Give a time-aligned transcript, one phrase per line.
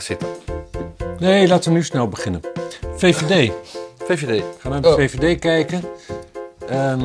[0.00, 0.28] Zitten.
[1.18, 2.40] Nee, laten we nu snel beginnen.
[2.96, 3.52] VVD.
[4.04, 4.42] VVD.
[4.58, 4.94] Ga naar de Oh.
[4.94, 5.82] VVD kijken.
[6.68, 7.00] Ehm,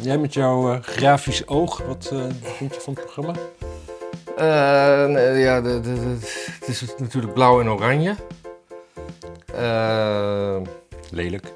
[0.00, 3.32] jij met jouw eh, grafisch oog, wat eh, vind je van het programma?
[4.36, 6.16] Eh, nee, ja, de, de, de-
[6.60, 8.14] het is natuurlijk blauw en oranje.
[11.10, 11.52] Lelijk.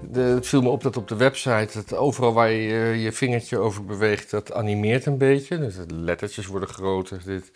[0.00, 3.58] de, het viel me op dat op de website, dat overal waar je je vingertje
[3.58, 5.58] over beweegt, dat animeert een beetje.
[5.58, 7.20] Dus de lettertjes worden groter.
[7.24, 7.50] Dit,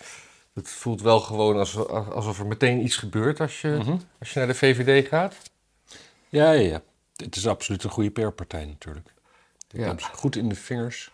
[0.55, 3.97] het voelt wel gewoon alsof, alsof er meteen iets gebeurt als je, Mhm.
[4.21, 5.37] als je naar de VVD gaat.
[6.29, 6.83] Ja, ja, ja.
[7.17, 9.13] Het is absoluut een goede PR-partij natuurlijk.
[9.69, 9.95] Die Ja.
[10.15, 11.11] goed in de vingers.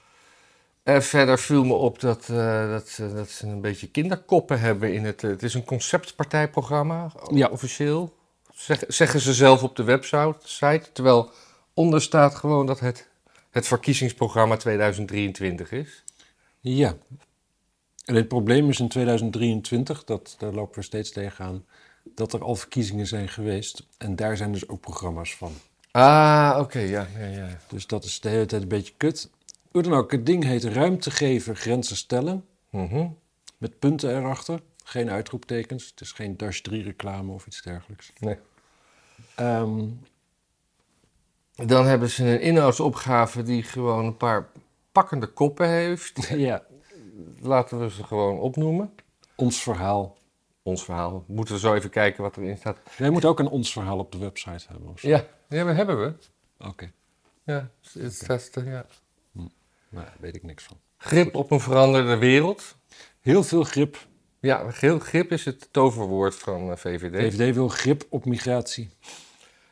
[0.82, 4.92] En verder viel me op dat, eh, dat, ze- dat ze een beetje kinderkoppen hebben
[4.94, 5.24] in het...
[5.24, 7.48] eh, het is een conceptpartijprogramma, Ja.
[7.48, 8.16] officieel.
[8.54, 10.34] Zeg- zeggen ze zelf op de website.
[10.42, 11.30] site, Terwijl
[11.74, 13.08] onder staat gewoon dat het
[13.50, 16.04] het verkiezingsprogramma 2023 is.
[16.60, 16.94] Ja.
[18.08, 21.64] En het probleem is in 2023, dat, daar lopen we steeds tegenaan,
[22.14, 23.86] dat er al verkiezingen zijn geweest.
[23.98, 25.52] En daar zijn dus ook programma's van.
[25.90, 27.58] Ah, oké, ja, ja, ja.
[27.68, 29.30] Dus dat is de hele tijd een beetje kut.
[29.70, 32.44] Hoe dan ook, het ding heet ruimte geven, grenzen stellen.
[32.70, 33.06] Mhm.
[33.58, 34.60] Met punten erachter.
[34.84, 35.86] Geen uitroeptekens.
[35.90, 38.12] Het is geen Dash 3 reclame of iets dergelijks.
[38.18, 38.36] Nee.
[39.34, 39.84] Ehm,
[41.54, 44.48] Dan hebben ze een inhoudsopgave die gewoon een paar
[44.92, 46.28] pakkende koppen heeft.
[46.48, 46.62] ja,
[47.40, 48.94] Laten we ze gewoon opnoemen.
[49.36, 50.16] ons verhaal.
[50.62, 51.24] Ons verhaal.
[51.26, 52.78] Moeten we zo even kijken wat erin staat.
[52.98, 54.88] Wij moeten ook een ons verhaal op de website hebben.
[54.88, 55.08] Of zo.
[55.08, 56.12] Ja, ja we hebben we.
[56.66, 56.92] Oké,
[57.44, 58.86] Ja, het staat er, ja.
[59.32, 59.48] nou,
[59.90, 60.76] daar weet ik niks van.
[60.96, 62.76] Grip op een veranderde wereld.
[63.20, 64.06] Heel veel grip.
[64.40, 67.34] Ja, grip, grip is het toverwoord van eh, VVD.
[67.34, 68.90] VVD wil grip op migratie.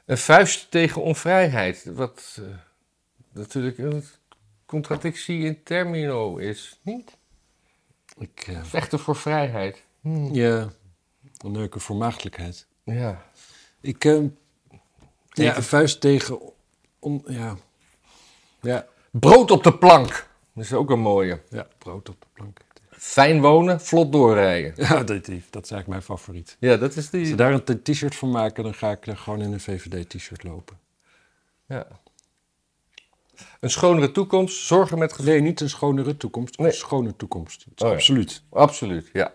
[0.05, 1.85] Een vuist tegen onvrijheid.
[1.85, 2.45] Wat eh,
[3.33, 4.05] natuurlijk een
[4.67, 6.81] contradictie in termino is.
[6.83, 7.17] Niet?
[8.19, 9.83] Ik, eh, Vechten voor vrijheid.
[10.33, 10.69] ja,
[11.39, 12.67] een neuken voor maagdelijkheid.
[12.85, 13.25] Ja.
[13.81, 14.23] Ik, eh,
[15.29, 16.39] ja, een vuist tegen...
[16.99, 17.57] On, ja.
[18.61, 20.29] Ja, Brood op de plank.
[20.53, 21.43] Dat is ook een mooie.
[21.51, 22.61] ja, brood op de plank.
[22.91, 24.73] Fijn wonen, vlot doorrijden.
[24.77, 26.57] Ja, dat, die- dat is eigenlijk mijn favoriet.
[26.61, 27.35] Ja, dat is Als ze die.
[27.35, 30.79] daar een t-shirt van maken, dan ga ik er gewoon in een VVD-t-shirt lopen.
[31.67, 31.87] Ja.
[33.61, 35.33] Een schonere toekomst, zorgen met gevoel.
[35.33, 36.67] Nee, niet een schonere toekomst, Nee.
[36.69, 37.67] een schone toekomst.
[37.77, 37.95] Oh ja.
[37.95, 38.43] absoluut.
[38.51, 39.33] Absoluut, ja.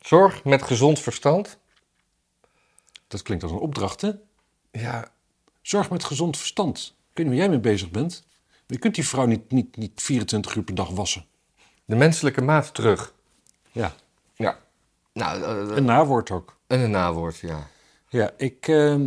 [0.00, 1.58] Zorg met gezond verstand.
[3.08, 4.10] Dat klinkt als een opdracht, hè?
[4.70, 5.12] Ja,
[5.62, 6.94] Zorg met gezond verstand.
[7.10, 8.26] Ik weet niet waar jij mee bezig bent.
[8.66, 11.26] Je kunt die vrouw niet, niet, niet 24 uur per dag wassen.
[11.84, 13.14] de menselijke maat terug.
[13.72, 13.94] Ja,
[14.34, 14.58] Ja.
[15.12, 16.56] Nou, eh, eh, een nawoord ook.
[16.66, 17.68] en een nawoord, ja.
[18.08, 19.06] Ja, ik, ehm,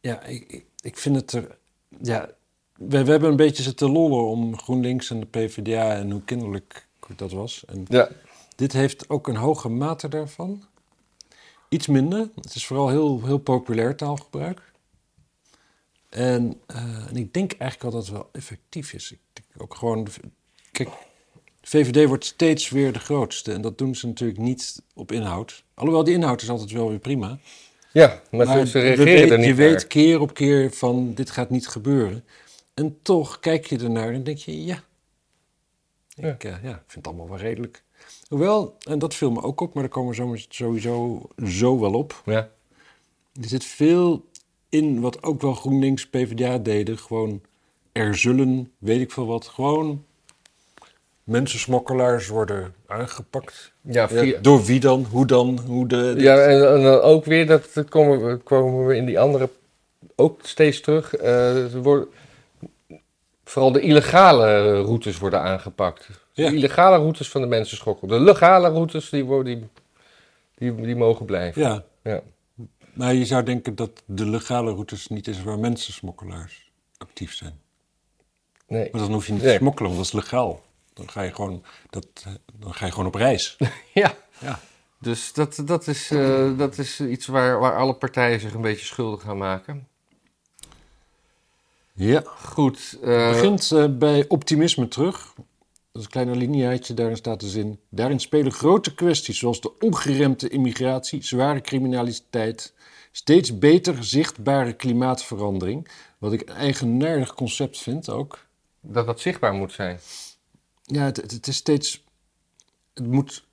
[0.00, 1.58] ja, ik- ik vind het er...
[2.02, 2.28] Ja,
[2.76, 6.86] we, we hebben een beetje zitten lollen om GroenLinks en de PvdA en hoe kinderlijk
[7.16, 7.64] dat was.
[7.66, 8.08] En Ja.
[8.56, 10.64] Dit heeft ook een hoge mate daarvan.
[11.68, 12.28] Iets minder.
[12.34, 14.72] Het is vooral heel, heel populair taalgebruik.
[16.08, 19.12] En, eh, en ik denk eigenlijk wel dat het wel effectief is.
[19.12, 20.06] Ik denk ook gewoon...
[20.72, 20.88] Kijk,
[21.60, 23.52] de VVD wordt steeds weer de grootste.
[23.52, 25.64] En dat doen ze natuurlijk niet op inhoud.
[25.74, 27.38] Alhoewel, die inhoud is altijd wel weer prima.
[27.92, 29.68] Ja, maar, Maar ze reageren er niet je naar.
[29.70, 32.24] weet keer op keer van dit gaat niet gebeuren.
[32.74, 34.82] En toch kijk je ernaar en denk je, ja.
[36.16, 37.82] Ik, eh, ja, vind het allemaal wel redelijk.
[38.28, 42.22] Hoewel, en dat viel me ook op, maar daar komen we sowieso zo wel op.
[42.24, 42.48] Ja.
[43.42, 44.24] Er zit veel
[44.68, 46.98] in wat ook wel GroenLinks, PvdA deden.
[46.98, 47.40] Gewoon,
[47.92, 50.04] er zullen, weet ik veel wat, gewoon
[51.24, 53.72] mensensmokkelaars worden aangepakt.
[53.80, 55.06] Ja, via- Door wie dan?
[55.10, 55.58] Hoe dan?
[55.66, 59.20] Hoe de, Ja, en, en dan ook weer, dat komen we, komen we in die
[59.20, 59.48] andere
[60.14, 61.18] ook steeds terug.
[61.18, 62.08] er worden,
[63.52, 66.08] vooral de illegale routes worden aangepakt.
[66.32, 66.48] Ja.
[66.50, 68.08] De illegale routes van de mensen schokken.
[68.08, 69.68] De legale routes, die, worden, die,
[70.54, 71.62] die, die mogen blijven.
[71.62, 72.20] ja, Ja.
[72.92, 77.60] Maar je zou denken dat de legale routes niet is waar mensensmokkelaars actief zijn.
[78.66, 78.88] Nee.
[78.92, 79.52] Maar dan hoef je niet Nee.
[79.52, 80.62] te smokkelen, want dat is legaal.
[80.92, 82.06] Dan ga je gewoon, dat,
[82.58, 83.56] dan ga je gewoon op reis.
[83.94, 84.14] Ja.
[84.38, 84.58] Ja.
[84.98, 88.86] Dus dat, dat, is, eh, dat is iets waar, waar alle partijen zich een beetje
[88.86, 89.88] schuldig gaan maken.
[91.94, 92.22] Ja.
[92.26, 92.90] Goed.
[92.90, 95.32] Het eh, begint eh, bij optimisme terug.
[95.92, 97.80] Dat is een kleine lineaatje, daarin staat de zin.
[97.88, 102.74] Daarin spelen grote kwesties zoals de ongeremde immigratie, zware criminaliteit,
[103.12, 105.88] steeds beter zichtbare klimaatverandering.
[106.18, 108.46] Wat ik een eigenaardig concept vind ook.
[108.80, 109.98] dat dat zichtbaar moet zijn.
[110.82, 112.04] Ja, het, het, het is steeds.
[112.94, 113.44] Het moet.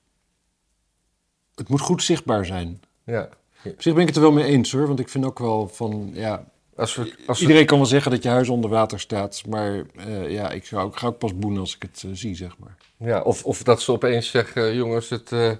[1.54, 2.80] Het moet goed zichtbaar zijn.
[3.04, 3.28] Ja.
[3.64, 5.68] Op zich ben ik het er wel mee eens hoor, want ik vind ook wel
[5.68, 6.10] van.
[6.14, 9.82] Ja, Als we, als iedereen kan wel zeggen dat je huis onder water staat, maar
[9.96, 12.58] eh, ja, ik, zou, ik ga ook pas boenen als ik het eh, zie, zeg
[12.58, 12.76] maar.
[12.96, 15.52] ja, of, of dat ze opeens zeggen, jongens, het, eh,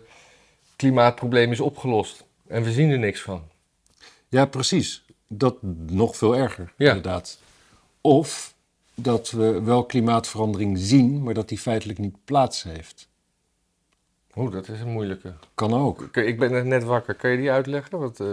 [0.76, 2.24] klimaatprobleem is opgelost.
[2.46, 3.42] En we zien er niks van.
[4.28, 5.04] Ja, precies.
[5.28, 5.56] Dat
[5.86, 6.88] nog veel erger, Ja.
[6.88, 7.38] inderdaad.
[8.00, 8.54] Of
[8.94, 13.08] dat we wel klimaatverandering zien, maar dat die feitelijk niet plaats heeft.
[14.36, 15.34] Oeh, dat is een moeilijke.
[15.54, 16.16] Kan ook.
[16.16, 17.14] Ik ben net wakker.
[17.14, 17.98] Kan je die uitleggen?
[17.98, 18.28] Want, eh,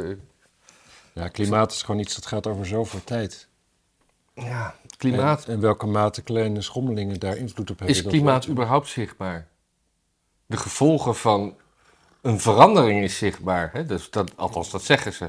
[1.17, 3.47] Ja, klimaat is gewoon iets dat gaat over zoveel tijd.
[4.33, 5.45] ja, klimaat.
[5.45, 7.95] En, welke mate kleine schommelingen daar invloed op hebben.
[7.95, 9.47] Is klimaat überhaupt zichtbaar?
[10.45, 11.55] De gevolgen van
[12.21, 13.69] een verandering is zichtbaar.
[13.73, 13.85] Hè?
[13.85, 15.23] Dus dat, althans, dat zeggen ze.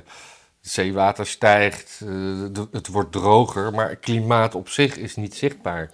[0.61, 5.93] Het zeewater stijgt, eh, het wordt droger, maar klimaat op zich is niet zichtbaar.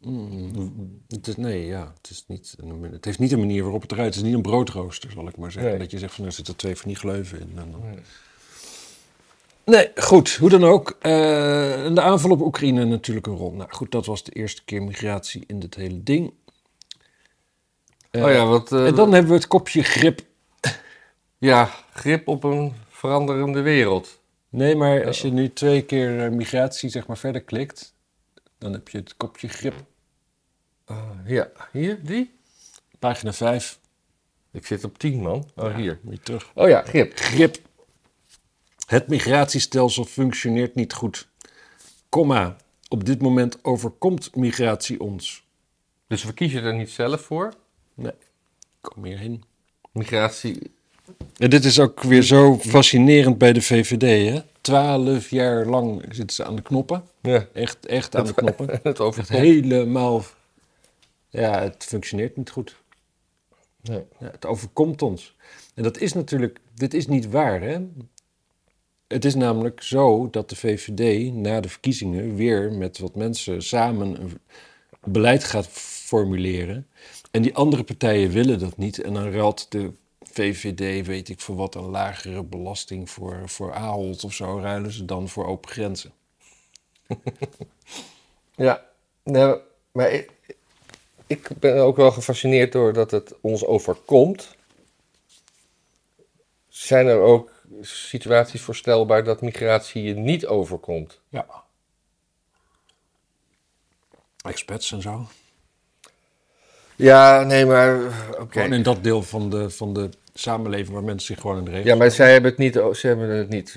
[0.00, 3.82] Mm, het is, nee, ja, het, is niet, een- het heeft niet een manier waarop
[3.82, 4.16] het eruit is.
[4.16, 5.70] Het is niet een broodrooster, zal ik maar zeggen.
[5.70, 5.80] Nee.
[5.80, 7.52] Dat je zegt van er zitten twee van die gleuven in.
[7.58, 7.80] En dan...
[7.80, 7.98] Nee,
[9.96, 10.96] goed, hoe dan ook.
[11.00, 13.52] Eh, en de aanval op Oekraïne natuurlijk een rol.
[13.52, 16.32] Nou goed, dat was de eerste keer migratie in dit hele ding.
[18.10, 20.20] Eh, oh ja, wat, eh, En dan hebben we het kopje grip.
[21.38, 24.20] ja, grip op een veranderende wereld.
[24.48, 27.94] Nee, maar als je nu twee keer migratie zeg maar verder klikt,
[28.58, 29.74] dan heb je het kopje grip.
[30.84, 32.34] Ah, ja, hier, die?
[32.98, 33.78] Pagina 5.
[34.50, 35.50] Ik zit op 10, man.
[35.56, 35.98] Oh, hier.
[36.02, 36.50] Moet je terug.
[36.54, 37.12] Oh ja, grip.
[37.18, 37.56] Grip.
[38.86, 41.28] Het migratiestelsel functioneert niet goed.
[42.08, 42.56] Komma.
[42.88, 45.44] Op dit moment overkomt migratie ons.
[46.06, 47.54] Dus we kiezen er niet zelf voor.
[47.94, 48.12] Nee,
[48.80, 49.44] kom hierheen.
[49.92, 50.70] Migratie.
[51.36, 54.32] En dit is ook weer zo fascinerend bij de VVD.
[54.32, 54.40] Hè?
[54.60, 57.04] Twaalf jaar lang zitten ze aan de knoppen.
[57.22, 58.68] Ja, Echt, echt aan de knoppen.
[58.82, 59.38] het overkomt.
[59.38, 60.24] helemaal...
[61.28, 62.76] Ja, het functioneert niet goed.
[63.80, 64.04] Nee.
[64.18, 65.36] Ja, het overkomt ons.
[65.74, 67.78] En dat is natuurlijk, dit is niet waar, hè?
[69.06, 74.20] Het is namelijk zo dat de VVD na de verkiezingen weer met wat mensen samen
[74.20, 74.40] een
[75.04, 76.88] beleid gaat formuleren.
[77.30, 79.02] En die andere partijen willen dat niet.
[79.02, 79.92] En dan ruilt de
[80.32, 85.04] VVD, weet ik voor wat, een lagere belasting voor, voor Ahold of zo, ruilen ze
[85.04, 86.12] dan voor open grenzen.
[88.56, 88.84] Ja,
[89.92, 90.24] maar
[91.26, 94.56] ik ben ook wel gefascineerd door dat het ons overkomt.
[96.68, 101.20] Zijn er ook situaties voorstelbaar dat migratie je niet overkomt?
[101.28, 101.46] Ja.
[104.42, 105.26] Expats en zo.
[106.96, 107.96] Ja, nee, maar
[108.38, 108.46] oké.
[108.52, 111.82] Gewoon in dat deel van de, van de samenleving waar mensen zich gewoon in de
[111.84, 112.74] Ja, maar zij hebben het niet.
[112.74, 113.68] Ze hebben het niet.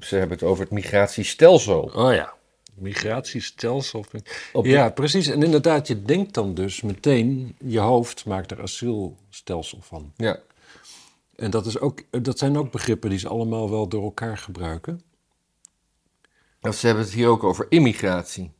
[0.00, 1.90] Ze hebben het over het migratiestelsel.
[1.94, 2.32] Oh ja,
[2.74, 4.04] migratiestelsel.
[4.52, 5.26] Op de- Ja, precies.
[5.28, 10.12] En inderdaad, je denkt dan dus meteen, je hoofd maakt er asielstelsel van.
[10.16, 10.38] Ja.
[11.36, 15.00] En dat, is ook, dat zijn ook begrippen die ze allemaal wel door elkaar gebruiken.
[16.60, 18.52] Ze hebben het hier ook over immigratie.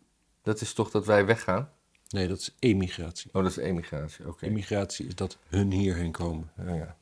[0.43, 1.71] Dat is toch dat wij weggaan?
[2.09, 3.31] Nee, dat is emigratie.
[3.33, 4.29] Oh, dat is emigratie.
[4.29, 4.47] Oké.
[4.47, 6.51] Emigratie is dat hun hierheen komen.
[6.57, 6.97] Ja, ja.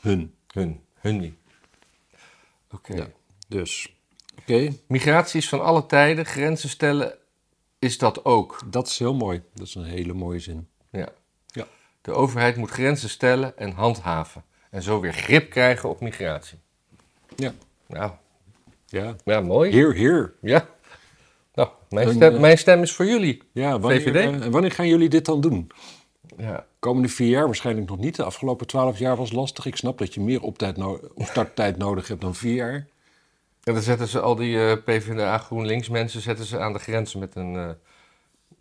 [0.00, 0.34] Hun.
[0.52, 0.80] Hun.
[0.94, 1.34] Hun niet.
[2.70, 2.94] Oké.
[2.94, 3.08] Ja.
[3.48, 3.96] Dus,
[4.38, 6.26] oké, Migratie is van alle tijden.
[6.26, 7.18] Grenzen stellen
[7.78, 8.60] is dat ook.
[8.66, 9.42] dat is heel mooi.
[9.54, 10.68] Dat is een hele mooie zin.
[10.90, 11.08] Ja.
[11.46, 11.66] Ja.
[12.00, 14.44] De overheid moet grenzen stellen en handhaven.
[14.76, 16.58] En zo weer grip krijgen op migratie.
[17.36, 17.52] Ja.
[17.86, 18.10] Nou,
[18.86, 19.16] Ja.
[19.24, 19.70] ja, mooi.
[19.72, 20.32] Heer, heer.
[20.40, 20.68] Ja.
[21.54, 23.42] Nou, mijn stem, eh, mijn stem is voor jullie.
[23.52, 24.14] Ja, wanneer, VVD?
[24.14, 25.70] eh, en wanneer gaan jullie dit dan doen?
[26.36, 26.66] Ja.
[26.78, 28.16] Komende vier jaar waarschijnlijk nog niet.
[28.16, 29.66] De afgelopen twaalf jaar was lastig.
[29.66, 32.86] Ik snap dat je meer optijd no opstarttijd nodig hebt dan vier jaar.
[33.64, 37.14] En dan zetten ze al die eh, PvdA GroenLinks mensen zetten ze aan de grens
[37.14, 37.52] met een,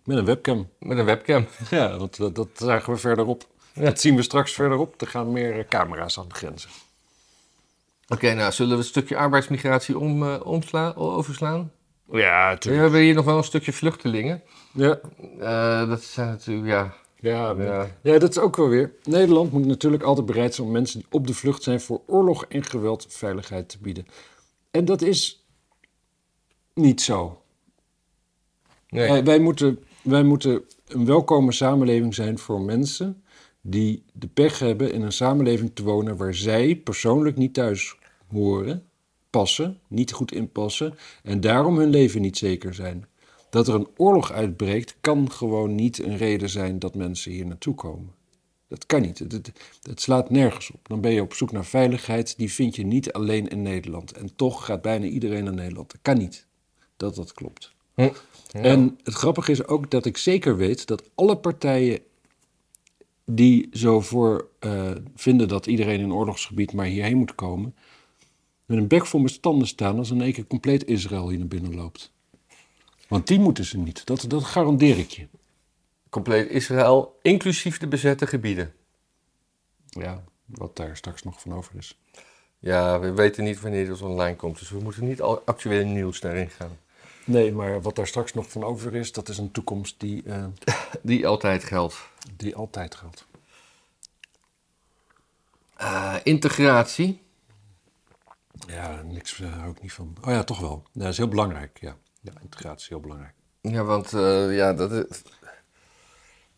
[0.04, 0.70] Met een webcam.
[0.80, 1.46] met een webcam.
[1.70, 3.48] Ja, want dat, dat zagen we verderop.
[3.76, 5.02] Dat zien we straks verderop.
[5.02, 6.70] Er gaan meer eh, camera's aan de grenzen.
[8.08, 10.48] Oké, nou zullen we het stukje arbeidsmigratie om, eh,
[10.96, 11.72] overslaan?
[12.12, 14.42] Ja, We hebben hier nog wel een stukje vluchtelingen.
[14.74, 15.00] Ja,
[15.40, 16.94] Eh, dat zijn natuurlijk, ja.
[17.20, 17.88] ja, ja.
[18.02, 18.94] ja, dat is ook wel weer.
[19.04, 22.46] Nederland moet natuurlijk altijd bereid zijn om mensen die op de vlucht zijn voor oorlog
[22.46, 24.08] en geweld veiligheid te bieden.
[24.72, 25.46] En dat is
[26.74, 27.42] niet zo.
[28.90, 29.10] Nee.
[29.10, 33.24] Wij, wij, moeten, wij moeten een welkome samenleving zijn voor mensen
[33.68, 37.96] die de pech hebben in een samenleving te wonen waar zij persoonlijk niet thuis
[38.28, 38.84] horen,
[39.30, 40.94] passen, niet goed inpassen
[41.24, 43.06] en daarom hun leven niet zeker zijn.
[43.50, 47.76] Dat er een oorlog uitbreekt kan gewoon niet een reden zijn dat mensen hier naartoe
[47.76, 48.14] komen.
[48.68, 49.20] Dat kan niet.
[49.20, 50.88] Het, het, slaat nergens op.
[50.88, 52.38] Dan ben je op zoek naar veiligheid.
[52.38, 54.12] Die vind je niet alleen in Nederland.
[54.12, 55.92] En toch gaat bijna iedereen naar Nederland.
[55.92, 56.46] Dat kan niet.
[56.98, 57.74] Dat dat klopt.
[57.94, 58.10] Hm.
[58.52, 62.00] En het grappige is ook dat ik zeker weet dat alle partijen
[63.26, 67.76] die zo voor eh, vinden dat iedereen in oorlogsgebied maar hierheen moet komen,
[68.66, 71.48] met een bek vol met standen staan als in één keer compleet Israël hier naar
[71.48, 72.14] binnen loopt.
[73.08, 74.06] Want die moeten ze niet.
[74.06, 75.28] Dat, dat garandeer ik je.
[76.10, 78.74] Compleet Israël, inclusief de bezette gebieden.
[79.90, 80.24] Ja.
[80.46, 82.00] wat daar straks nog van over is.
[82.60, 86.20] Ja, we weten niet wanneer het online komt, dus we moeten niet al actuele nieuws
[86.20, 86.78] daarin gaan.
[87.26, 90.46] Nee, maar wat daar straks nog van over is, dat is een toekomst die, eh,
[91.02, 91.96] Die altijd geldt.
[92.36, 93.26] die altijd geldt.
[95.78, 97.22] Eh, integratie.
[98.68, 100.16] Ja, niks uh, hou ik niet van.
[100.22, 100.84] Oh ja, toch wel.
[100.92, 101.78] Dat is heel belangrijk.
[101.82, 103.34] Ja, ja integratie is heel belangrijk.
[103.62, 105.22] Ja, want eh, ja, dat, is-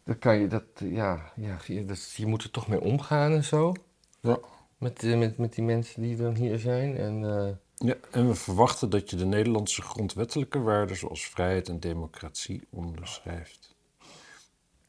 [0.04, 3.44] dat kan je, dat, ja, ja, je, dat, je moet er toch mee omgaan en
[3.44, 3.74] zo.
[4.20, 4.40] Ja.
[4.78, 6.98] Met, eh, met, met die mensen die dan hier zijn.
[6.98, 11.80] En, eh, Ja, en we verwachten dat je de Nederlandse grondwettelijke waarden zoals vrijheid en
[11.80, 13.76] democratie onderschrijft.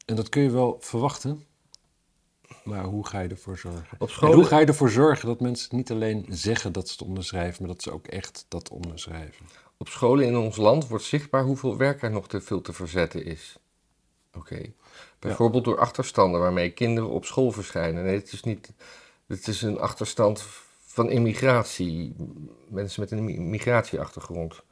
[0.07, 1.45] En dat kun je wel verwachten,
[2.65, 3.97] maar hoe ga je ervoor zorgen?
[3.99, 4.35] op En school.
[4.35, 7.73] hoe ga je ervoor zorgen dat mensen niet alleen zeggen dat ze het onderschrijven, maar
[7.73, 9.47] dat ze ook echt dat onderschrijven?
[9.77, 13.25] Op scholen in ons land wordt zichtbaar hoeveel werk er nog te veel te verzetten
[13.25, 13.57] is.
[14.33, 14.73] Oké.
[15.19, 18.05] Bijvoorbeeld door achterstanden waarmee kinderen op school verschijnen.
[18.05, 18.73] Nee, het is niet.
[19.27, 20.45] Het is een achterstand
[20.99, 22.15] van immigratie.
[22.69, 24.63] Mensen met een mi- migratieachtergrond.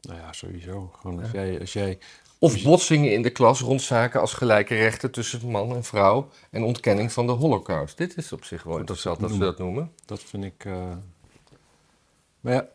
[0.00, 0.90] Nou ja, sowieso.
[1.00, 1.98] Gewoon als jij, als jij
[2.38, 6.62] Of botsingen in de klas rond zaken als gelijke rechten tussen man en vrouw en
[6.62, 7.96] ontkenning van de holocaust.
[7.96, 9.92] Dit is op zich wel interessant dat ze dat noemen.
[10.04, 10.64] dat vind ik.
[10.64, 10.96] eh,
[12.40, 12.68] Maar ja,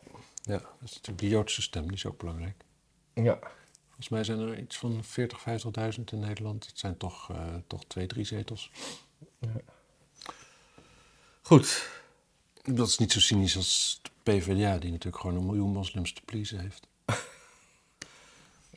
[0.43, 2.63] ja, dat is natuurlijk die Joodse stem, die is ook belangrijk.
[3.13, 3.39] Ja.
[3.87, 6.65] Volgens mij zijn er iets van 40, 50.000 in Nederland.
[6.67, 7.37] Het zijn toch, eh,
[7.67, 8.71] toch twee, drie zetels.
[11.41, 11.89] Goed.
[12.75, 16.21] Dat is niet zo cynisch als de PvdA, die natuurlijk gewoon een miljoen moslims te
[16.25, 16.88] pleasen heeft.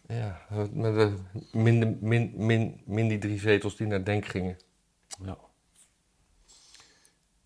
[0.09, 1.15] Ja, met de
[1.53, 4.59] min, min, min, min die drie zetels die naar Denk gingen.
[5.25, 5.39] Ja.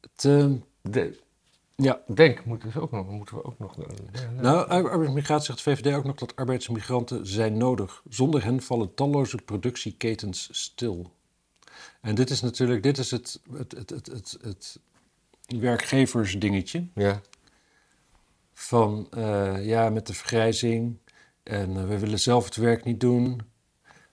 [0.01, 0.51] Het, eh,
[0.83, 1.19] De,
[1.77, 2.01] ja.
[2.15, 3.79] Denk moeten, we ook nog, moeten we ook nog.
[3.79, 4.31] eh, ja, ja.
[4.41, 8.03] Nou, ar- arbeidsmigratie zegt de VVD ook nog dat arbeidsmigranten zijn nodig.
[8.09, 11.13] Zonder hen vallen talloze productieketens stil.
[12.01, 14.79] En dit is natuurlijk, dit is het, het, het, het, het, het
[15.47, 16.87] werkgeversdingetje.
[16.95, 17.21] ja.
[18.53, 20.99] Van eh, ja, met de vergrijzing
[21.43, 23.41] en eh, we willen zelf het werk niet doen.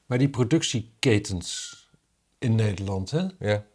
[0.06, 1.78] Maar die productieketens
[2.40, 3.28] in Nederland, hè?
[3.40, 3.66] ja.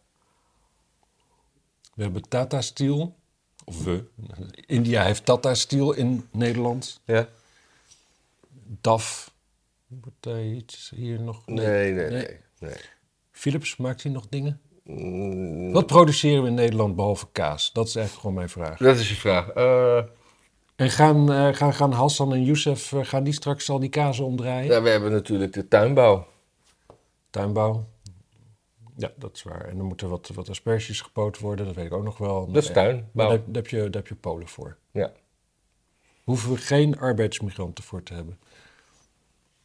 [1.94, 3.16] We hebben Tata Steel,
[3.64, 4.04] of we.
[4.66, 7.00] India heeft Tata Steel in Nederland.
[7.04, 7.28] ja.
[8.80, 9.34] DAF.
[9.86, 11.46] Wordt daar iets hier nog?
[11.46, 12.38] Nee, nee, nee.
[12.58, 12.76] nee.
[13.30, 14.60] Philips maakt hier nog dingen?
[15.72, 17.72] Wat produceren we in Nederland behalve kaas?
[17.72, 18.78] Dat is eigenlijk gewoon mijn vraag.
[18.78, 19.48] Dat is je vraag.
[19.48, 19.96] Eh,
[20.76, 24.24] En gaan, eh, gaan, gaan Hassan en Youssef, eh, gaan die straks al die kazen
[24.24, 24.72] omdraaien?
[24.72, 26.26] ja, we hebben natuurlijk de tuinbouw.
[27.30, 27.84] Tuinbouw.
[28.96, 29.64] Ja, dat is waar.
[29.64, 32.52] En dan moeten wat, wat asperges gepoot worden, dat weet ik ook nog wel.
[32.52, 33.28] Dat is tuinbouw.
[33.28, 34.76] Daar, daar heb je, daar heb je Polen voor.
[34.90, 35.12] Ja.
[36.24, 38.38] Hoeven we geen arbeidsmigranten voor te hebben.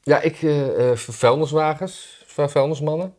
[0.04, 3.14] Ja, ik, eh, vuilniswagens, vu- vuilnismannen.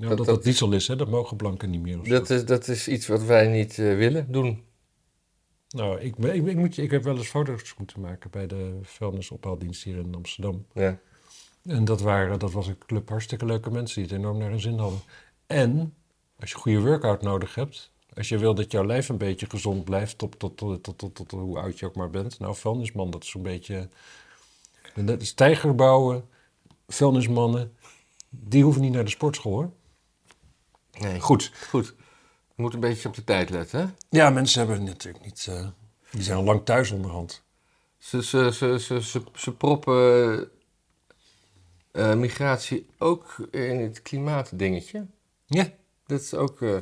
[0.00, 0.96] Ja, Dat- dat, diesel is, hè?
[0.96, 2.08] dat mogen blanken niet meer.
[2.08, 4.62] Dat is, dat is iets wat wij niet eh, willen doen.
[5.68, 8.78] Nou, ik, ik, ik, moet, je- ik heb wel eens foto's moeten maken bij de
[8.82, 10.66] vuilnisophaaldienst hier in Amsterdam.
[10.72, 10.98] Ja.
[11.64, 14.60] En dat, waren, dat was een club hartstikke leuke mensen die het enorm naar hun
[14.60, 15.00] zin hadden.
[15.46, 15.94] En
[16.40, 19.46] als je een goede workout nodig hebt, als je wil dat jouw lijf een beetje
[19.48, 22.38] gezond blijft tot, tot, tot, tot, tot, tot hoe oud je ook maar bent.
[22.38, 23.88] Nou, vuilnisman, dat is zo'n beetje...
[24.94, 26.24] De stijgerbouwen,
[26.88, 27.76] vuilnismannen,
[28.28, 29.70] die hoeven niet naar de sportschool hoor.
[30.98, 31.20] Nee.
[31.20, 31.52] Goed.
[31.68, 31.94] Goed.
[32.56, 33.86] Je moet een beetje op de tijd letten, hè?
[34.18, 35.46] Ja, mensen hebben natuurlijk niet...
[35.50, 35.66] eh,
[36.10, 37.42] die zijn al lang thuis onderhand.
[37.98, 40.50] Ze, ze, ze, ze, ze, ze proppen
[41.92, 45.06] eh, migratie ook in het klimaatdingetje.
[45.46, 45.70] Ja.
[46.06, 46.76] Dat is ook, eh,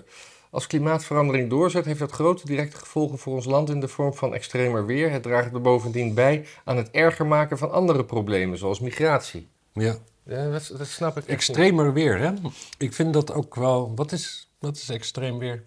[0.51, 4.35] als klimaatverandering doorzet, heeft dat grote directe gevolgen voor ons land in de vorm van
[4.35, 5.11] extremer weer.
[5.11, 9.49] Het draagt er bovendien bij aan het erger maken van andere problemen, zoals migratie.
[9.73, 9.97] Ja.
[10.29, 11.23] Ja, dat, dat snap ik.
[11.23, 11.29] niet.
[11.37, 12.33] Extremer weer, hè?
[12.79, 13.93] Ik vind dat ook wel...
[13.95, 15.63] Wat is, wat is extreem weer?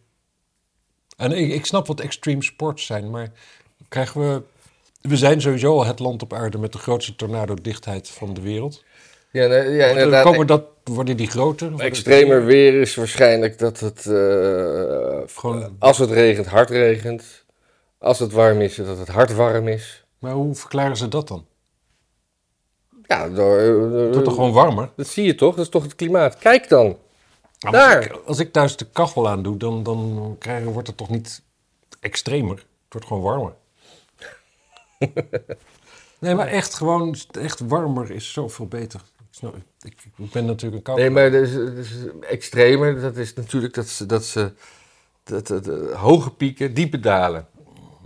[1.18, 3.32] En ik, ik snap wat extreme sports zijn, maar
[3.90, 4.42] krijgen we...
[5.02, 8.84] We zijn sowieso al het land op aarde met de grootste tornado-dichtheid van de wereld.
[9.32, 10.24] Ja, nee, ja Worden, inderdaad.
[10.24, 11.80] komen dat, worden die groter?
[11.80, 17.46] Extremer weer is waarschijnlijk dat het, eh, Gewoon- als het regent, hard regent.
[17.98, 20.04] Als het warm is, dat het hard warm is.
[20.20, 21.46] Maar hoe verklaren ze dat dan?
[23.10, 23.66] Ja, door, eh,
[24.02, 24.90] Het wordt toch gewoon warmer?
[24.96, 25.56] dat zie je toch?
[25.56, 26.38] Dat is toch het klimaat?
[26.38, 26.98] Kijk dan.
[27.60, 27.96] Nou, Daar.
[27.98, 31.42] Als ik, als ik thuis de kachel aan doe, dan, dan wordt het toch niet
[32.00, 32.56] extremer?
[32.56, 33.54] Het wordt gewoon warmer.
[36.20, 39.02] nee, maar echt gewoon, echt warmer is zoveel beter.
[39.42, 41.02] Ik, ik, ik ben natuurlijk een koude.
[41.04, 41.90] Nee, maar dus, dus
[42.22, 44.52] extremer, dat is natuurlijk dat ze, dat ze
[45.24, 47.48] dat, dat, dat- hoge pieken, diepe dalen.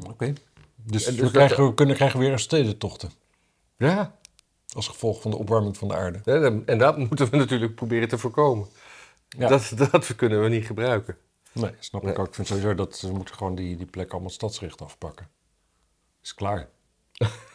[0.10, 0.34] Oké.
[0.76, 3.12] Dus, we, dus krijgen, we kunnen krijgen weer een stedentochten.
[3.78, 4.16] Ja,
[4.74, 6.20] Als gevolg van de opwarming van de aarde.
[6.66, 8.68] en dat moeten we natuurlijk proberen te voorkomen.
[9.38, 9.48] Ja.
[9.48, 11.18] Dat, dat kunnen we niet gebruiken.
[11.52, 12.28] Nee, snap ik ook.
[12.28, 15.30] Ik vind sowieso dat ze moeten gewoon die, die plek allemaal stadsrecht afpakken.
[16.22, 16.68] Is klaar.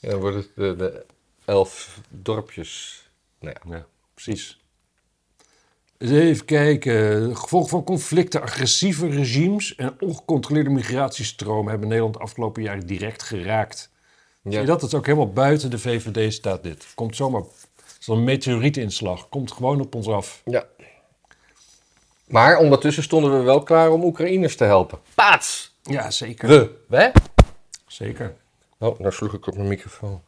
[0.00, 1.06] Ja, dan worden het de, de
[1.44, 3.02] elf dorpjes.
[3.40, 3.76] Nou ja.
[3.76, 4.60] Ja, precies.
[5.98, 7.36] Eens even kijken.
[7.36, 13.90] Gevolg van conflicten, agressieve regimes en ongecontroleerde migratiestromen hebben Nederland de afgelopen jaren direct geraakt.
[14.42, 14.80] Zie je dat?
[14.80, 16.86] Dat is ook helemaal buiten de VVD staat dit.
[16.94, 17.42] Komt zomaar,
[17.98, 19.28] zo'n meteorietinslag.
[19.28, 20.42] Komt gewoon op ons af.
[20.44, 20.64] ja.
[22.26, 24.98] Maar ondertussen stonden we wel klaar om Oekraïners te helpen.
[25.14, 25.74] Paats!
[25.82, 26.48] Ja, zeker.
[26.48, 26.70] We.
[26.86, 27.12] We?
[27.86, 28.36] Zeker.
[28.78, 30.22] Oh, nou sloeg ik op mijn microfoon.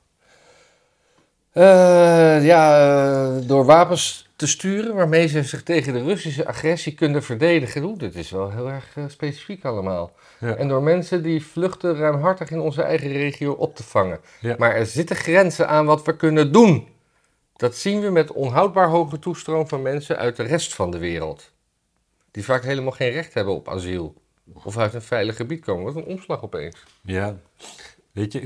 [1.53, 7.23] Eh, ja, eh, door wapens te sturen waarmee ze zich tegen de Russische agressie kunnen
[7.23, 7.85] verdedigen.
[7.85, 10.13] Oeh, dit is wel heel erg eh, specifiek allemaal.
[10.41, 10.55] Ja.
[10.55, 14.21] En door mensen die vluchten ruimhartig in onze eigen regio op te vangen.
[14.41, 14.55] Ja.
[14.59, 16.89] Maar er zitten grenzen aan wat we kunnen doen.
[17.57, 21.51] Dat zien we met onhoudbaar hoge toestroom van mensen uit de rest van de wereld.
[22.31, 24.15] Die vaak helemaal geen recht hebben op asiel.
[24.65, 25.85] Of uit een veilig gebied komen.
[25.85, 26.85] Wat een omslag opeens.
[27.03, 27.37] Ja.
[28.13, 28.41] Weet je,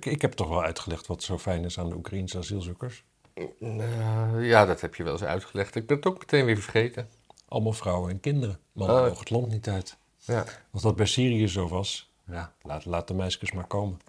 [0.00, 3.04] ik, heb toch wel uitgelegd wat zo fijn is aan de Oekraïnse asielzoekers.
[3.34, 5.74] Eh, ja, dat heb je wel eens uitgelegd.
[5.74, 7.08] Ik ben het ook meteen weer vergeten.
[7.48, 8.58] Allemaal vrouwen en kinderen.
[8.72, 9.02] Mannen Oh.
[9.02, 9.96] mogen het land niet uit.
[10.18, 10.44] Ja.
[10.72, 14.00] Als dat bij Syrië zo was, ja, laat, laat de meisjes maar komen.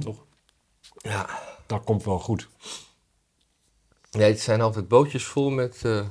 [0.00, 0.24] Toch?
[0.96, 1.40] ja.
[1.66, 2.48] Dat komt wel goed.
[4.10, 6.06] Nee, het zijn altijd bootjes vol met, eh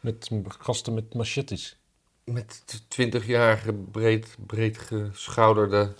[0.00, 1.76] Met gasten met machetes.
[2.24, 5.94] met twintigjarige breed, breed geschouderde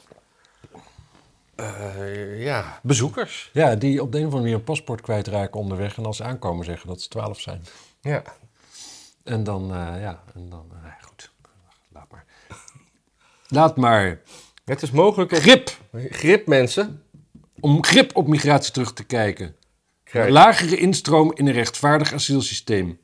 [1.61, 3.51] eh, ja, bezoekers.
[3.53, 5.97] Ja, die op de een of andere manier een paspoort kwijtraken onderweg.
[5.97, 7.63] En als ze aankomen zeggen dat ze twaalf zijn.
[8.01, 8.23] Ja.
[9.25, 11.31] En dan, eh, ja, en dan, eh, goed.
[11.93, 12.25] Laat maar.
[13.49, 14.21] Laat maar.
[14.65, 15.71] Het is mogelijk om Grip.
[16.11, 17.03] grip mensen
[17.61, 19.57] Om grip op migratie terug te kijken.
[20.05, 20.33] krijgen.
[20.33, 22.99] Lagere instroom in een rechtvaardig asielsysteem.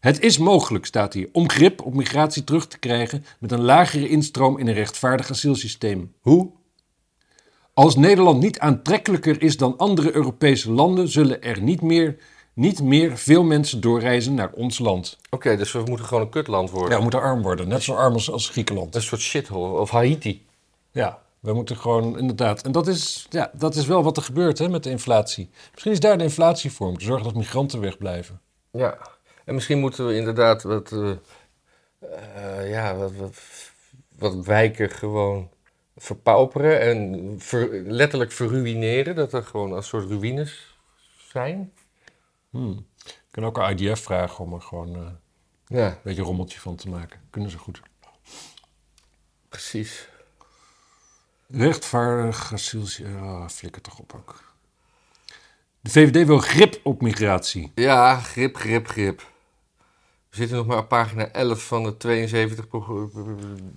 [0.00, 4.08] Het is mogelijk, staat hier, om grip op migratie terug te krijgen met een lagere
[4.08, 6.14] instroom in een rechtvaardig asielsysteem.
[6.20, 6.50] Hoe?
[7.74, 12.16] Als Nederland niet aantrekkelijker is dan andere Europese landen, zullen er niet meer,
[12.52, 15.18] niet meer veel mensen doorreizen naar ons land.
[15.30, 16.90] Oké, dus we moeten gewoon een kutland worden.
[16.90, 18.94] Ja, we moeten arm worden, net zo arm als, als Griekenland.
[18.94, 19.80] Een soort shithole.
[19.80, 20.46] Of Haiti.
[20.90, 22.62] Ja, we moeten gewoon inderdaad.
[22.62, 25.50] En dat is, ja, dat is wel wat er gebeurt hè, met de inflatie.
[25.70, 28.40] Misschien is daar de inflatie voor, om te zorgen dat migranten wegblijven.
[28.70, 28.98] Ja.
[29.44, 33.40] En misschien moeten we inderdaad wat, eh, ja, wat, wat,
[34.18, 35.50] wat wijken gewoon
[36.02, 39.14] verpauperen en ver- letterlijk verruineren.
[39.14, 40.76] Dat er gewoon een soort ruïnes
[41.30, 41.72] zijn.
[42.50, 42.86] Hmm.
[43.04, 45.10] Je kan ook een IDF vragen om er gewoon eh,
[45.66, 47.20] Ja, een beetje een rommeltje van te maken.
[47.30, 47.80] Kunnen ze goed.
[49.48, 50.08] precies.
[51.48, 52.86] Rechtvaardig asiel...
[53.06, 54.54] Oh, flikker toch op ook.
[55.80, 57.72] De VVD wil grip op migratie.
[57.74, 59.31] Ja, grip, grip, grip.
[60.32, 63.10] We zitten nog maar op pagina 11 van het 72 pro-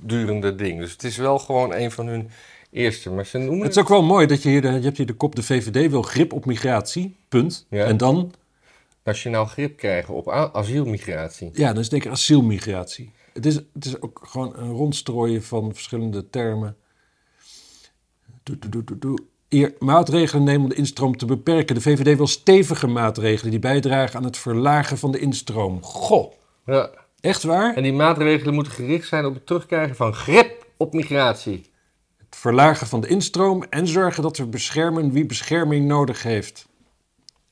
[0.02, 0.80] durende ding.
[0.80, 2.30] Dus het is wel gewoon een van hun
[2.72, 3.12] eerste.
[3.12, 4.62] Maar ze noemen Het is ook wel mooi dat je hier...
[4.62, 5.36] De, je hebt hier de kop...
[5.36, 7.16] De VVD wil grip op migratie.
[7.30, 7.66] Punt.
[7.70, 7.86] Ja.
[7.86, 8.34] En dan...
[9.04, 11.50] nationaal grip krijgen op asielmigratie.
[11.54, 13.12] Ja, dan is het denk ik asielmigratie.
[13.34, 16.76] Het is, het is ook gewoon een rondstrooien van verschillende termen.
[18.44, 19.18] Doe, doe, doe, doe, doe.
[19.50, 21.76] Eer maatregelen nemen om de instroom te beperken.
[21.76, 25.84] De VVD wil stevige maatregelen die bijdragen aan het verlagen van de instroom.
[25.84, 26.34] Goh,
[26.66, 26.90] Ja.
[27.20, 27.76] echt waar?
[27.76, 31.74] En die maatregelen moeten gericht zijn op het terugkrijgen van grip op migratie.
[32.18, 36.68] Het verlagen van de instroom en zorgen dat we beschermen wie bescherming nodig heeft.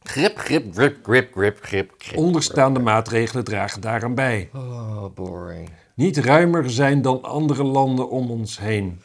[0.04, 2.18] Grip, grip, grip, grip, grip, grip, grip.
[2.18, 4.50] Onderstaande maatregelen dragen daaraan bij.
[4.54, 5.70] Oh, boring.
[5.96, 9.02] Niet ruimer zijn dan andere landen om ons heen.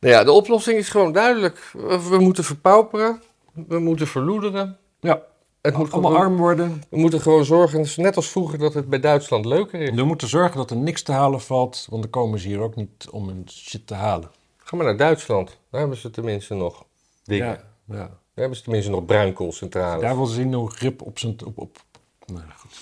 [0.00, 1.70] Nou ja, de oplossing is gewoon duidelijk.
[2.08, 3.22] We moeten verpauperen.
[3.52, 4.78] We moeten verloederen.
[5.00, 5.22] Ja,
[5.60, 6.82] Het moet allemaal gewoon, arm worden.
[6.90, 9.90] we moeten gewoon zorgen, net als vroeger, dat het bij Duitsland leuker is.
[9.94, 12.76] We moeten zorgen dat er niks te halen valt, want dan komen ze hier ook
[12.76, 14.30] niet om hun shit te halen.
[14.56, 15.58] Ga maar naar Duitsland.
[15.70, 16.84] Daar hebben ze tenminste nog
[17.24, 17.46] dingen.
[17.46, 17.96] Ja, ja.
[17.96, 20.02] Daar hebben ze tenminste nog bruinkoolcentrales.
[20.02, 21.44] Daar wil ze zien hoe grip op zijn...
[21.44, 21.78] Op, op.
[22.26, 22.80] Nou, goed.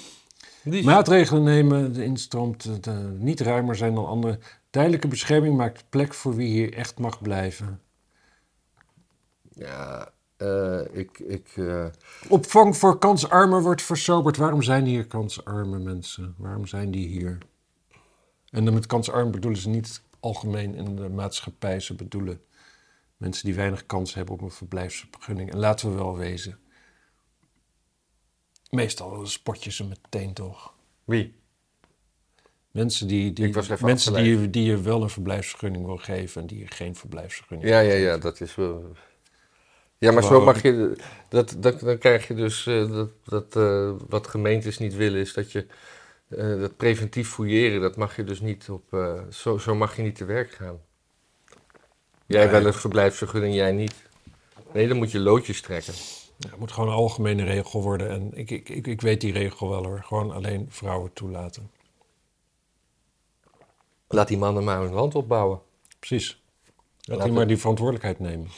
[0.62, 4.38] Die- Maatregelen nemen, de instroom te, te- niet ruimer zijn dan andere.
[4.70, 7.80] Tijdelijke bescherming maakt plek voor wie hier echt mag blijven.
[9.54, 10.08] Ja,
[10.38, 11.18] eh, ik...
[11.18, 11.86] ik eh,
[12.28, 14.36] Opvang voor kansarmen wordt versoberd.
[14.36, 16.34] Waarom zijn hier kansarme mensen?
[16.38, 17.38] Waarom zijn die hier?
[18.50, 21.80] En dan met kansarm bedoelen ze niet algemeen in de maatschappij.
[21.80, 22.40] Ze bedoelen
[23.16, 25.52] mensen die weinig kans hebben op een verblijfsvergunning.
[25.52, 26.58] En laten we wel wezen.
[28.70, 30.74] Meestal spot je ze meteen toch.
[31.04, 31.36] wie?
[32.70, 36.40] Mensen die, die, Ik was even mensen die, die je wel een verblijfsvergunning wil geven
[36.40, 38.08] en die je geen verblijfsvergunning Ja, wil ja, geven.
[38.10, 38.92] ja, dat is wel...
[39.98, 40.96] Ja, maar zo mag je...
[41.28, 42.66] Dat, dat, dan krijg je dus...
[42.66, 45.66] eh, dat, dat eh, wat gemeentes niet willen, is dat je
[46.28, 49.14] eh, dat preventief fouilleren, dat mag je dus niet op...
[49.30, 50.80] zo, zo mag je niet te werk gaan.
[52.26, 52.52] Jij Nee.
[52.52, 53.94] wel een verblijfsvergunning, jij niet.
[54.72, 55.94] Nee, dan moet je loodjes trekken.
[56.36, 58.10] Ja, het moet gewoon een algemene regel worden.
[58.10, 60.02] En ik, ik, ik, ik weet die regel wel hoor.
[60.02, 61.70] Gewoon alleen vrouwen toelaten.
[64.08, 65.60] Laat die mannen maar hun land opbouwen.
[65.98, 66.42] Precies.
[67.00, 68.48] Laat die maar die verantwoordelijkheid nemen.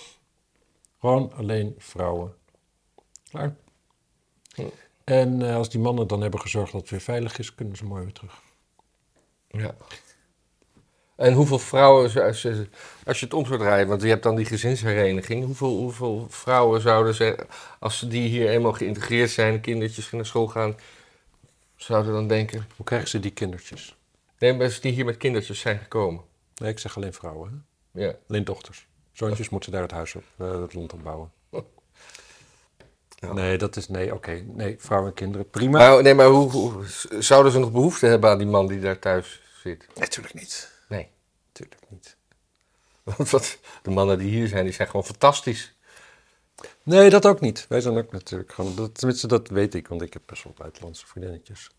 [1.00, 2.34] Gewoon alleen vrouwen.
[3.30, 3.54] Klaar.
[5.04, 7.84] En eh, als die mannen dan hebben gezorgd dat het weer veilig is, kunnen ze
[7.84, 8.42] mooi weer terug.
[9.48, 9.74] Ja.
[11.16, 12.68] En hoeveel vrouwen, als je,
[13.04, 16.80] als je het om zou draaien, want je hebt dan die gezinshereniging, hoeveel, hoeveel vrouwen
[16.80, 17.46] zouden ze,
[17.78, 20.76] als ze die hier eenmaal geïntegreerd zijn, kindertjes naar school gaan,
[21.76, 23.96] zouden dan denken, Hoe krijgen ze die kindertjes?
[24.38, 26.22] nee, als die hier met kindertjes zijn gekomen.
[26.54, 27.66] Nee, ik zeg alleen vrouwen.
[27.92, 28.00] Hè?
[28.04, 28.14] Ja.
[28.28, 28.86] Alleen dochters.
[29.20, 31.32] Zoontjes moeten daar het huis op, eh, het land opbouwen.
[33.08, 33.32] Ja.
[33.32, 34.32] Nee, dat is nee, oké.
[34.46, 35.78] Nee, vrouwen en kinderen, prima.
[35.78, 36.84] Maar, nee, maar hoe, hoe-
[37.18, 39.86] zouden ze nog behoefte hebben aan die man die daar thuis zit?
[39.94, 40.72] Natuurlijk niet.
[40.88, 41.08] Nee.
[41.46, 42.16] Natuurlijk niet.
[43.02, 45.74] Want wat, de mannen die hier zijn, die zijn gewoon fantastisch.
[46.82, 47.66] Nee, dat ook niet.
[47.68, 48.74] Wij zijn ook natuurlijk gewoon...
[48.74, 51.70] Dat, tenminste, dat weet ik, want ik heb best wel buitenlandse vriendinnetjes.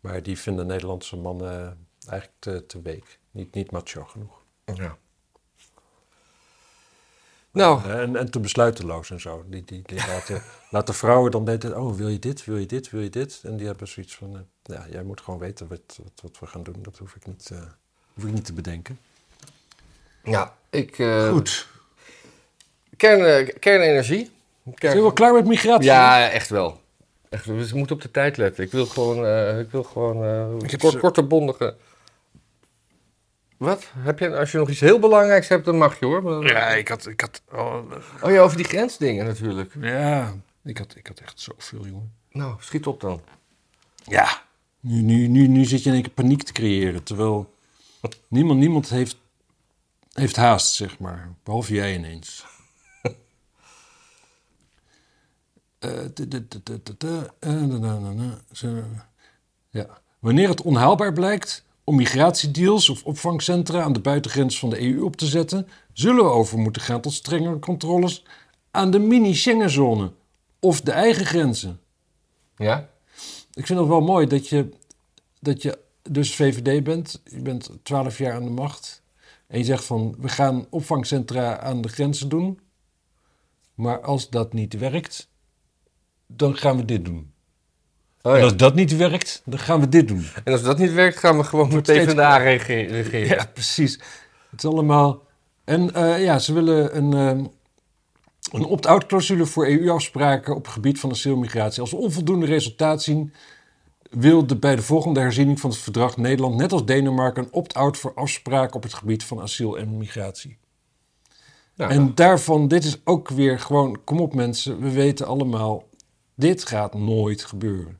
[0.00, 3.18] Maar die vinden Nederlandse mannen eigenlijk te, te week.
[3.30, 4.42] Niet, niet macho genoeg.
[4.74, 4.98] Ja.
[7.52, 9.44] Nou, En, en te besluiteloos en zo.
[9.46, 12.90] Die, die, die laten, laten vrouwen dan denken, oh, wil je dit, wil je dit,
[12.90, 13.40] wil je dit?
[13.42, 16.46] En die hebben zoiets van, eh, ja, jij moet gewoon weten wat, wat, wat we
[16.46, 16.76] gaan doen.
[16.82, 17.58] Dat hoef ik niet, eh,
[18.14, 18.98] hoef ik niet te bedenken.
[20.24, 20.98] ja, ik...
[20.98, 21.66] eh, Goed.
[22.96, 24.30] Kern, eh, kernenergie.
[24.64, 25.84] Zijn Kern- we wel klaar met migratie?
[25.84, 26.80] Ja, echt wel.
[27.28, 28.64] Echt, we moeten op de tijd letten.
[28.64, 31.76] Ik wil gewoon, eh, ik wil gewoon eh, Ik kort, korte, bondige...
[33.62, 33.90] Wat?
[33.98, 36.22] Heb je, als je nog iets heel belangrijks hebt, dan mag je hoor.
[36.22, 37.06] Maar- Ja, ik had...
[37.06, 39.72] Ik had oh, Oh ja, over die grensdingen natuurlijk.
[39.80, 42.12] ja, ik had, ik had echt zoveel, jongen.
[42.30, 43.22] Nou, schiet op dan.
[44.04, 44.42] Ja.
[44.80, 47.02] Nu, nu, nu, nu zit je in één keer paniek te creëren.
[47.02, 47.54] Terwijl
[48.28, 49.16] niemand, niemand heeft,
[50.12, 51.28] heeft haast, zeg maar.
[51.44, 52.44] Behalve jij ineens.
[59.70, 59.86] Ja.
[60.18, 65.16] Wanneer het onhaalbaar blijkt om migratiedeals of opvangcentra aan de buitengrens van de EU op
[65.16, 68.24] te zetten, zullen we over moeten gaan tot strengere controles
[68.70, 70.12] aan de mini-Schengenzone
[70.60, 71.80] of de eigen grenzen.
[72.56, 72.88] Ja?
[73.54, 74.68] Ik vind het wel mooi dat je,
[75.40, 77.22] dat je dus VVD bent.
[77.24, 79.02] Je bent twaalf jaar aan de macht.
[79.46, 82.60] En je zegt van, we gaan opvangcentra aan de grenzen doen.
[83.74, 85.28] Maar als dat niet werkt,
[86.26, 87.31] dan gaan we dit doen.
[88.22, 88.44] Oh, En ja.
[88.44, 90.26] als dat niet werkt, dan gaan we dit doen.
[90.44, 93.26] En als dat niet werkt, gaan we gewoon met Wordt steeds- PvdA regeren.
[93.26, 93.92] Ja, precies.
[94.50, 95.22] Het is allemaal...
[95.64, 97.44] En eh, ja, ze willen een, ehm,
[98.52, 101.80] een opt-out clausule voor EU-afspraken op het gebied van asielmigratie.
[101.80, 103.32] Als we onvoldoende resultaat zien,
[104.10, 107.98] wil de, bij de volgende herziening van het verdrag Nederland, net als Denemarken, een opt-out
[107.98, 110.56] voor afspraken op het gebied van asiel en migratie.
[111.76, 115.88] Nou, En daarvan, dit is ook weer gewoon, kom op mensen, we weten allemaal,
[116.34, 117.98] dit gaat nooit gebeuren.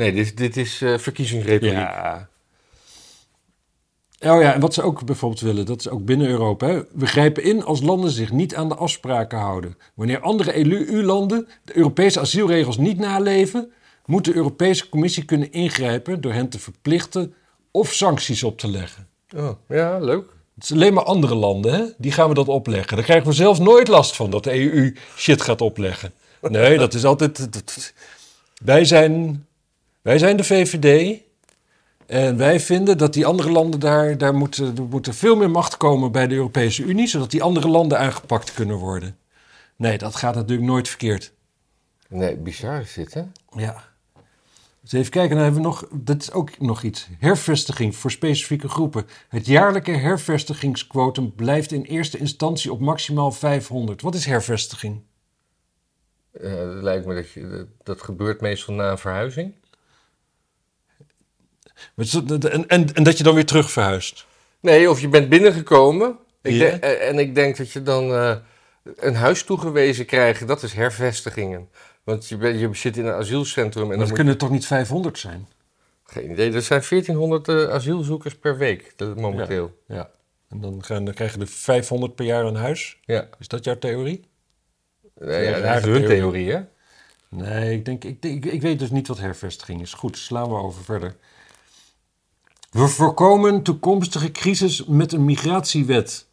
[0.00, 1.72] Nee, dit, dit is verkiezingsrepubliek.
[1.72, 2.28] Ja.
[4.22, 6.66] Oh ja, en wat ze ook bijvoorbeeld willen, dat is ook binnen Europa.
[6.66, 6.82] Hè.
[6.92, 9.76] We grijpen in als landen zich niet aan de afspraken houden.
[9.94, 13.72] Wanneer andere EU-landen de Europese asielregels niet naleven,
[14.06, 17.34] moet de Europese Commissie kunnen ingrijpen door hen te verplichten
[17.70, 19.06] of sancties op te leggen.
[19.36, 20.24] Oh, ja, leuk.
[20.54, 21.84] Het is alleen maar andere landen, hè?
[21.98, 22.96] die gaan we dat opleggen.
[22.96, 26.12] Daar krijgen we zelfs nooit last van, dat de EU shit gaat opleggen.
[26.40, 27.52] Nee, dat is altijd...
[27.52, 27.92] dat-
[28.64, 29.46] wij, zijn,
[30.02, 31.20] wij zijn de VVD
[32.06, 34.18] en wij vinden dat die andere landen daar...
[34.18, 37.06] daar moet, er moet er veel meer macht komen bij de Europese Unie...
[37.06, 39.16] zodat die andere landen aangepakt kunnen worden.
[39.76, 41.32] Nee, dat gaat natuurlijk nooit verkeerd.
[42.08, 43.22] Nee, bizar is dit, hè?
[43.56, 43.84] Ja.
[44.80, 47.08] Dus even kijken, dan hebben we nog, dat is ook nog iets.
[47.18, 49.06] Hervestiging voor specifieke groepen.
[49.28, 54.02] Het jaarlijke hervestigingsquotum blijft in eerste instantie op maximaal 500.
[54.02, 55.02] Wat is hervestiging?
[56.30, 59.54] Eh, lijkt me dat je, dat gebeurt meestal na een verhuizing.
[61.96, 64.26] En, en, en dat je dan weer terug verhuist.
[64.60, 66.16] Nee, of je bent binnengekomen.
[66.42, 68.36] Ik eh, en ik denk dat je dan eh,
[68.96, 70.46] een huis toegewezen krijgt.
[70.48, 71.68] Dat is hervestigingen.
[72.04, 75.18] Want je, je zit in een asielcentrum en Maar dan dat kunnen toch niet 500
[75.18, 75.48] zijn?
[76.04, 76.52] Geen idee.
[76.52, 79.78] Er zijn 1400 eh, asielzoekers per week dat- momenteel.
[79.86, 80.10] Ja.
[80.48, 82.98] En dan, gaan, dan krijgen er 500 per jaar een huis.
[83.04, 83.28] Ja.
[83.38, 84.24] Is dat jouw theorie?
[85.18, 86.50] Nee, ja, dat is hun theorie.
[86.52, 86.60] hè?
[87.28, 89.92] Nee, ik, denk, ik, denk- ik weet dus niet wat hervestiging is.
[89.92, 91.16] Goed, slaan we over verder.
[92.70, 96.26] We voorkomen toekomstige crisis met een migratiewet.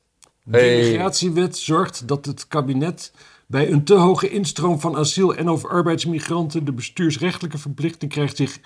[0.43, 0.77] De Hey.
[0.77, 3.11] migratiewet zorgt dat het kabinet
[3.47, 8.59] bij een te hoge instroom van asiel- en of arbeidsmigranten de bestuursrechtelijke verplichting krijgt zich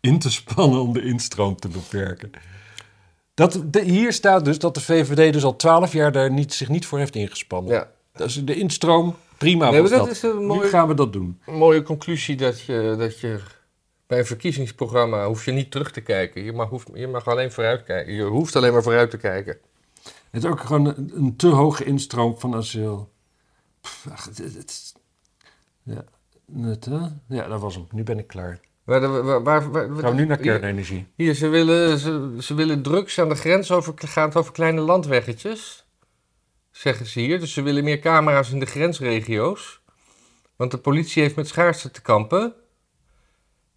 [0.00, 2.30] in te spannen om de instroom te beperken.
[3.34, 6.68] Dat, de- hier staat dus dat de VVD dus al twaalf jaar daar niet, zich
[6.68, 7.72] niet voor heeft ingespannen.
[7.72, 7.90] Ja.
[8.12, 10.16] Dat is de instroom, prima Nee, was maar dat dat.
[10.16, 11.40] is een Nu mooie- gaan we dat doen.
[11.46, 13.38] Een mooie conclusie dat je, dat je
[14.08, 16.42] bij een verkiezingsprogramma hoef je niet terug te kijken.
[16.44, 18.14] Je mag, hoeft, je mag alleen vooruit kijken.
[18.14, 19.58] Je hoeft alleen maar vooruit te kijken.
[20.30, 23.10] Het is ook gewoon een, een te hoge instroom van asiel.
[23.80, 24.94] Pff, ach, het, het- het-
[25.82, 26.04] ja,
[26.90, 27.06] hè?
[27.36, 27.86] ja, dat was hem.
[27.90, 28.60] Nu ben ik klaar.
[28.84, 31.06] Waar, waar, waar, waar- Gaan we nu naar hier- kernenergie?
[31.14, 35.86] Hier, ze willen, ze, ze willen drugs aan de grens over, gaat over kleine landweggetjes.
[36.70, 37.40] Zeggen ze hier.
[37.40, 39.80] Dus ze willen meer camera's in de grensregio's.
[40.56, 42.54] Want de politie heeft met schaarste te kampen.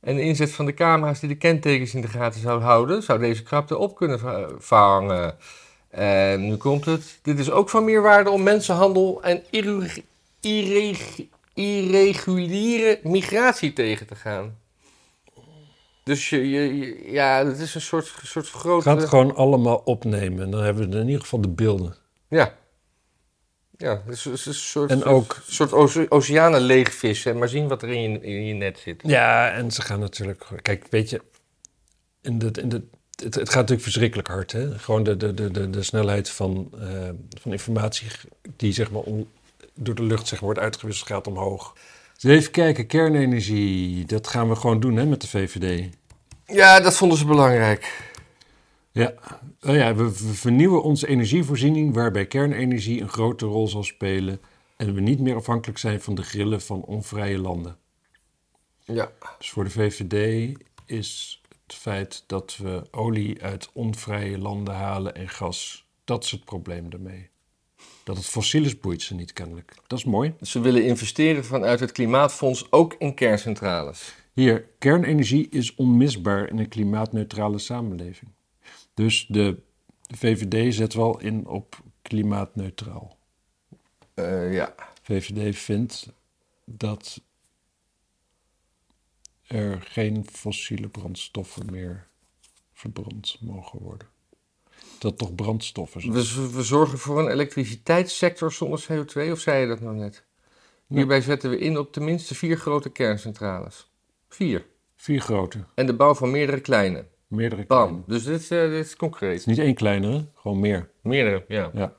[0.02, 3.20] En de inzet van de camera's die de kentekens in de gaten zou houden, zou
[3.20, 5.36] deze krapte op kunnen va- vangen.
[5.90, 7.20] En nu komt het.
[7.22, 10.04] Dit is ook van meerwaarde om mensenhandel en irre-
[10.42, 14.58] irre- irreguliere migratie tegen te gaan.
[16.04, 18.84] Dus je, je, je- ja, het is een soort, soort grote...
[18.84, 20.44] gaan het gewoon allemaal opnemen.
[20.44, 21.96] En dan hebben we in ieder geval de beelden.
[22.28, 22.54] Ja.
[23.82, 27.38] Ja, het is, het is een soort, En ook- soort oce- oceanen leegvissen.
[27.38, 29.02] Maar zien wat er in je, in je net zit.
[29.06, 30.46] Ja, en ze gaan natuurlijk...
[30.62, 31.22] Kijk, weet je...
[32.22, 32.84] In de, in de,
[33.24, 34.52] het, het gaat natuurlijk verschrikkelijk hard.
[34.52, 34.80] Hè?
[34.80, 37.10] Gewoon de, de, de, de, de snelheid van, eh,
[37.42, 38.08] van informatie
[38.56, 39.04] die zeg maar
[39.76, 41.76] door de lucht zeg maar, wordt uitgewisseld gaat omhoog.
[42.20, 44.06] Dus even kijken, kernenergie.
[44.06, 45.90] Dat gaan we gewoon doen hè, met de VVD.
[46.46, 48.11] Ja, dat vonden ze belangrijk.
[48.92, 49.14] Ja,
[49.62, 54.42] oh ja we, we vernieuwen onze energievoorziening waarbij kernenergie een grote rol zal spelen
[54.78, 57.78] en we niet meer afhankelijk zijn van de grillen van onvrije landen.
[58.84, 59.12] Ja.
[59.38, 65.30] Dus voor de VVD is het feit dat we olie uit onvrije landen halen en
[65.30, 67.30] gas, dat is het probleem daarmee.
[68.04, 69.76] Dat het fossiel is boeit ze niet kennelijk.
[69.88, 70.34] Dat is mooi.
[70.42, 74.16] Ze willen investeren vanuit het Klimaatfonds ook in kerncentrales.
[74.34, 78.32] Hier, kernenergie is onmisbaar in een klimaatneutrale samenleving.
[78.94, 79.58] Dus de
[80.16, 83.18] VVD zet wel in op klimaatneutraal.
[84.14, 84.76] Eh, ja.
[85.02, 86.08] VVD vindt
[86.66, 87.22] dat
[89.48, 92.08] er geen fossiele brandstoffen meer
[92.74, 94.08] verbrand mogen worden.
[95.00, 96.14] Dat toch brandstoffen zijn.
[96.14, 100.24] We, we zorgen voor een elektriciteitssector zonder CO2, of zei je dat nou net?
[100.88, 103.92] Hierbij zetten we in op tenminste vier grote kerncentrales.
[104.30, 104.66] Vier.
[104.96, 107.06] Vier grote, En de bouw van meerdere kleine.
[107.32, 107.88] Meerdere kleine.
[107.92, 108.04] Bam.
[108.08, 109.38] Dus dit, eh, dit is Het concreet.
[109.40, 110.90] is niet één kleinere, gewoon meer.
[111.02, 111.70] Meerdere, ja.
[111.74, 111.94] Ja.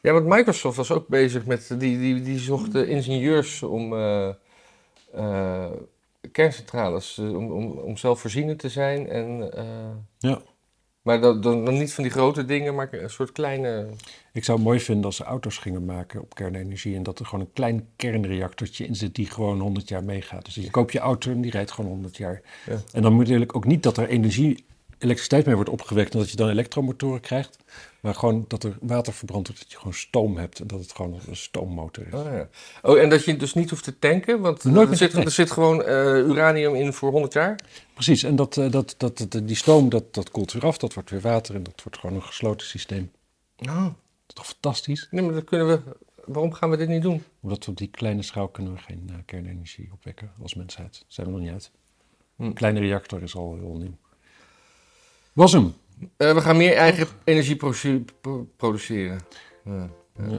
[0.00, 1.68] Ja, want Microsoft was ook bezig met.
[1.78, 3.92] Die, die, die zocht eh, ingenieurs om.
[3.94, 4.28] eh,
[5.14, 5.70] eh,
[6.32, 7.18] kerncentrales.
[7.18, 9.08] om, om, om zelfvoorzienend te zijn.
[9.08, 9.50] En,
[10.18, 10.40] ja.
[11.06, 13.86] Maar dan, dan, dan niet van die grote dingen, maar een soort kleine.
[14.32, 17.26] Ik zou het mooi vinden als ze auto's gingen maken op kernenergie en dat er
[17.26, 20.44] gewoon een klein kernreactortje in zit die gewoon 100 jaar meegaat.
[20.44, 22.42] Dus je koopt je auto en die rijdt gewoon 100 jaar.
[22.66, 22.76] Ja.
[22.92, 24.64] En dan moet natuurlijk ook niet dat er energie,
[24.98, 27.58] elektriciteit mee wordt opgewekt en dat je dan elektromotoren krijgt,
[28.00, 30.92] maar gewoon dat er water verbrandt wordt, dat je gewoon stoom hebt en dat het
[30.92, 32.12] gewoon een stoommotor is.
[32.12, 32.48] Oh, ja.
[32.82, 35.50] oh, en dat je dus niet hoeft te tanken, want Nooit er zit, er zit
[35.50, 37.58] gewoon eh, uranium in voor 100 jaar.
[37.94, 40.94] Precies, en dat, eh, dat, dat, dat- die stoom dat, dat koelt weer af, dat
[40.94, 43.10] wordt weer water en dat wordt gewoon een gesloten systeem.
[43.56, 43.82] Oh.
[43.84, 43.94] Dat
[44.26, 45.08] is toch fantastisch?
[45.10, 45.80] Nee, maar dat kunnen we.
[46.24, 47.22] Waarom gaan we dit niet doen?
[47.40, 50.92] Omdat we op die kleine schaal kunnen we geen eh, kernenergie opwekken als mensheid.
[50.92, 51.70] Daar zijn we nog niet uit.
[52.36, 52.42] Hm.
[52.42, 53.96] Een kleine reactor is al heel nieuw.
[55.36, 55.74] Was hem.
[56.16, 59.18] Eh, we gaan meer eigen energie produ- pro- produceren.
[59.64, 59.72] Ja,
[60.18, 60.24] ja.
[60.30, 60.38] Ja.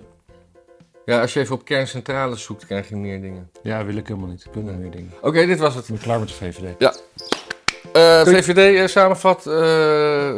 [1.05, 3.49] ja, als je even op kerncentrales zoekt, krijg je meer dingen.
[3.63, 4.47] Ja, wil ik helemaal niet.
[4.51, 5.11] Kunnen meer dingen.
[5.21, 5.83] Oké, dit was het.
[5.87, 6.91] Ik ben klaar met de VVD.
[7.93, 9.43] Eh, VVD eh, samenvat.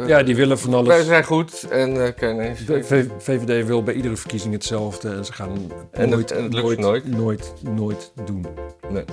[0.06, 1.06] Ja, die willen van Wij alles.
[1.06, 1.94] zijn goed en.
[1.94, 5.50] De V- VVD wil bij iedere verkiezing hetzelfde en ze gaan
[5.90, 7.04] En het- nooit, en het lukt nooit, nooit.
[7.16, 8.46] nooit, nooit doen.
[8.88, 9.04] Nee.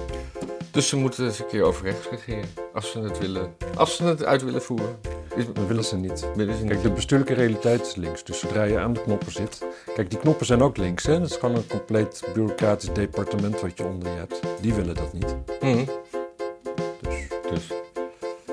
[0.78, 2.50] Dus ze moeten eens een keer over rechts regeren.
[2.74, 4.98] Als ze het, willen, als ze het uit willen voeren.
[5.36, 6.26] Is, Dat willen ze niet.
[6.36, 6.70] willen ze niet.
[6.72, 8.24] Kijk, de bestuurlijke realiteit is links.
[8.24, 9.66] Dus zodra je aan de knoppen zit.
[9.96, 11.06] Kijk, die knoppen zijn ook links.
[11.06, 11.20] Hè?
[11.20, 14.40] Dat is gewoon een compleet bureaucratisch departement wat je onder je hebt.
[14.62, 15.36] Die willen dat niet.
[15.62, 15.86] Mhm.
[17.02, 17.28] Dus.
[17.50, 17.72] Dus.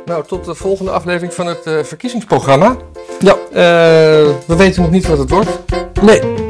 [0.05, 2.77] Nou, tot de volgende aflevering van het eh, verkiezingsprogramma.
[3.19, 3.37] Ja.
[3.51, 5.51] Eh, we weten nog niet wat het wordt.
[6.03, 6.44] Nee,